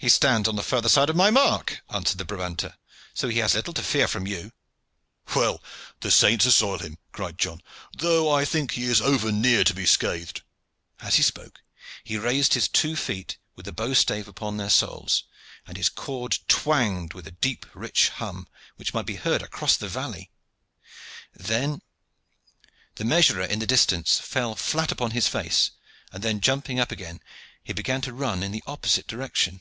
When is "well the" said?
5.34-6.12